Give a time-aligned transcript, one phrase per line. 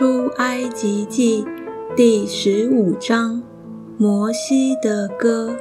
[0.00, 1.44] 出埃及记
[1.94, 3.42] 第十五章，
[3.98, 5.54] 摩西的歌。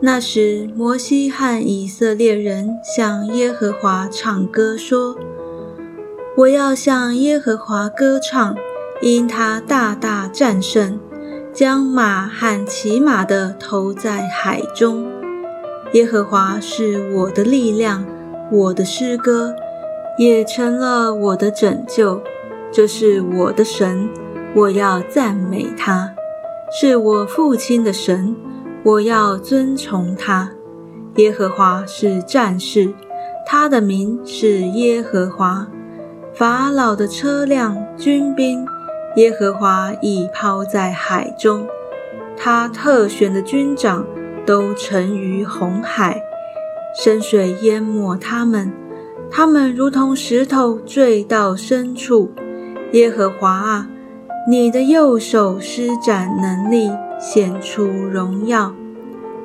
[0.00, 5.16] 那时，摩西和以色列人向耶和华唱歌说
[6.38, 8.54] ：“我要向耶和华歌唱，
[9.02, 11.00] 因他大大战胜，
[11.52, 15.08] 将马和骑马的投在海中。
[15.94, 18.06] 耶和华是我的力量，
[18.52, 19.56] 我的诗歌。”
[20.18, 22.20] 也成了我的拯救，
[22.72, 24.08] 这是我的神，
[24.54, 26.14] 我要赞美他；
[26.70, 28.36] 是我父亲的神，
[28.84, 30.52] 我要尊崇他。
[31.16, 32.92] 耶和华是战士，
[33.44, 35.66] 他的名是耶和华。
[36.32, 38.64] 法老的车辆、军兵，
[39.16, 41.66] 耶和华已抛在海中，
[42.36, 44.06] 他特选的军长
[44.46, 46.22] 都沉于红海，
[46.94, 48.72] 深水淹没他们。
[49.28, 52.30] 他们如同石头坠到深处。
[52.92, 53.88] 耶和华啊，
[54.48, 58.74] 你的右手施展能力，显出荣耀。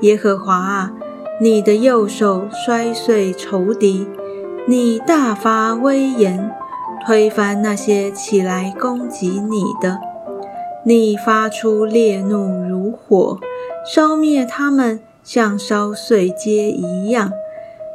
[0.01, 0.93] 耶和华啊，
[1.39, 4.07] 你的右手摔碎仇敌，
[4.67, 6.51] 你大发威严，
[7.05, 9.99] 推翻那些起来攻击你的。
[10.83, 13.39] 你发出烈怒如火，
[13.85, 17.31] 烧灭他们，像烧碎秸一样。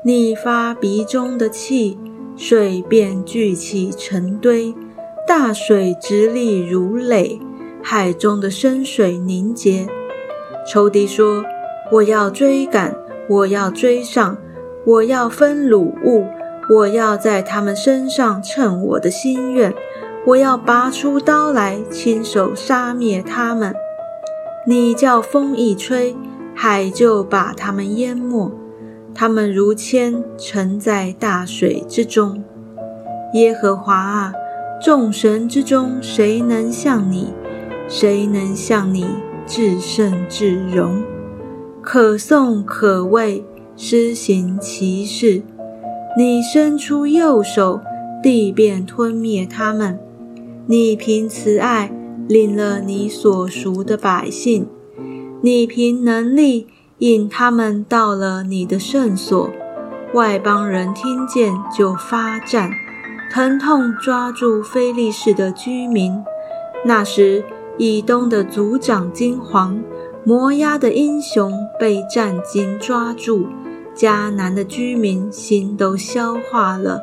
[0.05, 1.98] 你发鼻中的气，
[2.37, 4.75] 水便聚起成堆，
[5.31, 7.41] 大水直立如垒，
[7.81, 9.87] 海中的深水凝结。
[10.67, 11.45] 仇敌说
[11.92, 12.97] ：“我要追赶，
[13.28, 14.37] 我要追上，
[14.84, 16.27] 我要分掳物，
[16.69, 19.72] 我要在他们身上称我的心愿，
[20.27, 23.72] 我要拔出刀来，亲手杀灭他们。”
[24.67, 26.17] 你叫风一吹，
[26.56, 28.50] 海就把他们淹没。
[29.15, 32.42] 他们如铅沉在大水之中。
[33.34, 34.33] 耶和华啊，
[34.83, 37.28] 众神之中，谁能像你？
[37.89, 39.06] 谁能像你
[39.47, 41.03] 至圣至荣？
[41.82, 43.44] 可颂可畏，
[43.77, 45.43] 施行其事。
[46.16, 47.81] 你伸出右手，
[48.22, 49.99] 地便吞灭他们。
[50.66, 51.93] 你凭慈爱
[52.28, 54.66] 领了你所赎的百姓。
[55.43, 56.66] 你凭能力。
[57.00, 59.50] 引他们到了你的圣所，
[60.12, 62.71] 外邦人听见就发战，
[63.33, 66.21] 疼痛抓住非利士的居民。
[66.85, 67.45] 那时，
[67.79, 69.79] 以东的族长惊惶，
[70.25, 73.47] 摩押的英雄被战金抓住，
[73.95, 77.01] 迦南的居民心都消化了，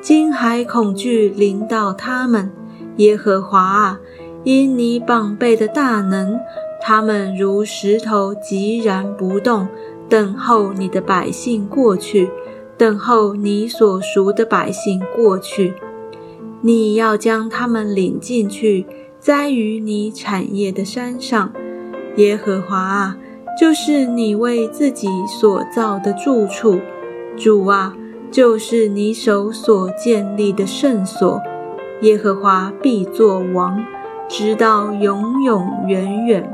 [0.00, 2.52] 惊骇恐惧临到他们。
[2.98, 3.98] 耶和华啊，
[4.44, 6.38] 因你膀臂的大能。
[6.82, 9.66] 他们如石头寂然不动，
[10.08, 12.30] 等候你的百姓过去，
[12.80, 15.74] 等候你所赎的百姓过去。
[16.62, 18.86] 你要将他们领进去，
[19.18, 21.52] 栽于你产业的山上。
[22.16, 23.18] 耶和华啊，
[23.60, 26.80] 就是你为自己所造的住处。
[27.36, 27.94] 主啊，
[28.30, 31.38] 就是你手所建立的圣所。
[32.00, 33.84] 耶和华必作王，
[34.26, 36.50] 直到永永远远。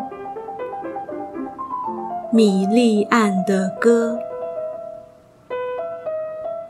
[2.33, 4.19] 米利暗的歌。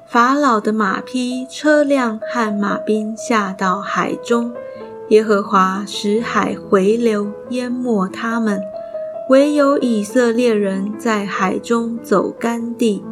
[0.08, 4.52] 法老的马匹、车辆和马兵下到海中，
[5.08, 8.62] 耶和华使海回流，淹没他们。
[9.28, 13.04] 唯有以色列人在海中走干地。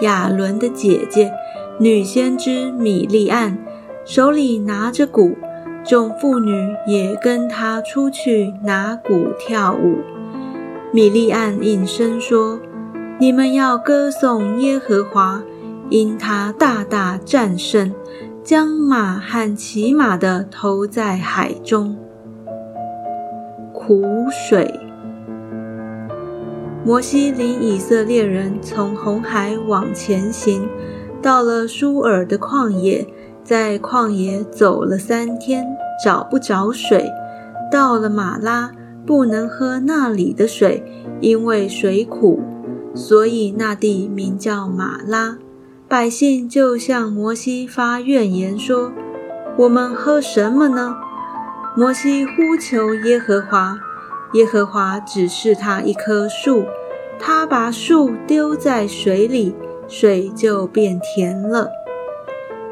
[0.00, 1.32] 亚伦的姐姐
[1.78, 3.56] 女先知米利暗
[4.04, 5.36] 手里拿着鼓，
[5.84, 9.98] 众妇女也跟她出去拿鼓跳舞。
[10.90, 12.58] 米利暗应声说
[13.20, 15.40] ：“你们要歌颂耶和华，
[15.92, 17.92] 因他大大战胜，
[18.42, 21.94] 将马和骑马的投在海中。”
[23.74, 24.80] 苦水。
[26.82, 30.66] 摩西领以色列人从红海往前行，
[31.20, 33.06] 到了舒尔的旷野，
[33.44, 35.66] 在旷野走了三天，
[36.02, 37.06] 找不着水，
[37.70, 38.72] 到了马拉。
[39.04, 40.82] 不能喝那里的水，
[41.20, 42.40] 因为水苦，
[42.94, 45.38] 所以那地名叫马拉。
[45.92, 48.90] 百姓就向摩西发怨言说
[49.58, 50.96] ：“我们喝什么呢？”
[51.76, 53.76] 摩西呼求耶和华，
[54.32, 56.64] 耶和华指示他一棵树，
[57.18, 59.54] 他把树丢在水里，
[59.86, 61.68] 水就变甜了。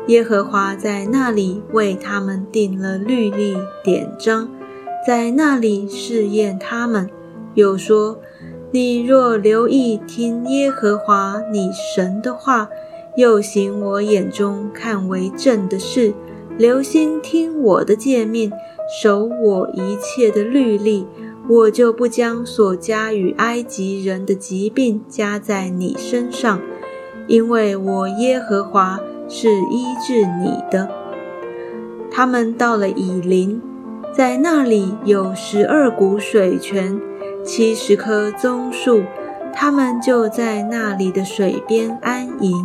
[0.06, 4.48] 耶和华在那里为他们定了律例典章。
[5.06, 7.10] 在那里试验他们，
[7.52, 8.18] 又说
[8.72, 12.70] ：“你若留意听耶和华你神的话，
[13.20, 16.14] 又行我眼中看为正的事，
[16.56, 18.50] 留心听我的诫命，
[19.02, 21.06] 守我一切的律例，
[21.46, 26.62] 我就不将所加与埃及人的疾病加在你身上，
[27.26, 30.88] 因为我耶和华是医治你的。
[32.10, 33.60] 他们到了以林，
[34.14, 36.98] 在那里有十二股水泉，
[37.44, 39.02] 七十棵棕树，
[39.52, 42.64] 他们就在那里的水边安营。